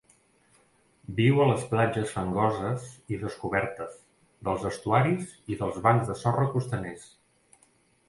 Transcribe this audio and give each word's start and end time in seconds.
Viu 1.19 1.41
a 1.43 1.45
les 1.49 1.65
platges 1.73 2.15
fangoses 2.15 2.89
i 3.17 3.21
descobertes, 3.27 4.01
dels 4.49 4.67
estuaris 4.73 5.39
i 5.55 5.63
dels 5.63 5.81
bancs 5.89 6.13
de 6.13 6.21
sorra 6.27 6.51
costaners. 6.59 7.11